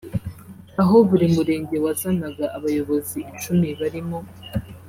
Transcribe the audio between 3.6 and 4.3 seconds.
barimo